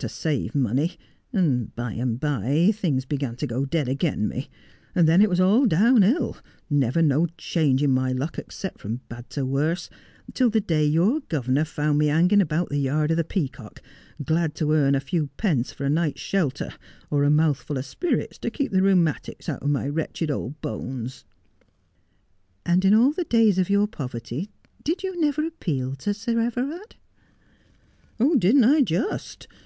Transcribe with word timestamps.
to 0.00 0.08
save 0.08 0.54
money, 0.54 0.96
and 1.30 1.76
by 1.76 1.92
and 1.92 2.18
by 2.18 2.72
things 2.74 3.04
began 3.04 3.36
to 3.36 3.46
go 3.46 3.66
dead 3.66 3.86
again 3.86 4.26
me; 4.26 4.48
and 4.94 5.06
then 5.06 5.20
it 5.20 5.28
was 5.28 5.38
all 5.42 5.66
down 5.66 6.00
hill— 6.00 6.38
never 6.86 7.02
no 7.02 7.26
change 7.36 7.82
in 7.82 7.90
my 7.92 8.10
luck 8.10 8.38
except 8.38 8.80
from 8.80 9.02
bad 9.10 9.28
to 9.28 9.44
worse— 9.44 9.90
till 10.32 10.48
the 10.48 10.58
day 10.58 10.86
your 10.86 11.20
governor 11.28 11.66
found 11.66 11.98
me 11.98 12.06
hanging 12.06 12.40
about 12.40 12.70
the 12.70 12.78
yard 12.78 13.10
of 13.10 13.18
the 13.18 13.24
Peacock, 13.24 13.82
glad 14.24 14.54
to 14.54 14.72
earn 14.72 14.94
a 14.94 15.00
few 15.00 15.26
pence 15.36 15.70
for 15.70 15.84
a 15.84 15.90
night's 15.90 16.22
shelter, 16.22 16.70
or 17.10 17.22
a 17.22 17.28
mouthful 17.30 17.76
of 17.76 17.84
spirits 17.84 18.38
to 18.38 18.50
keep 18.50 18.72
the 18.72 18.80
rheu 18.80 18.96
matics 18.96 19.50
out 19.50 19.62
of 19.62 19.68
my 19.68 19.86
wretched 19.86 20.30
old 20.30 20.58
bones.'' 20.62 21.26
And 22.64 22.86
in 22.86 22.94
all 22.94 23.12
the 23.12 23.24
days 23.24 23.58
of 23.58 23.68
your 23.68 23.86
poverty 23.86 24.48
did 24.82 25.02
you 25.02 25.20
never 25.20 25.44
appeal 25.46 25.94
to 25.96 26.14
Sir 26.14 26.38
Everard 26.40 26.96
1 28.16 28.38
''Didn't 28.38 28.64
I, 28.64 28.80
just 28.80 29.46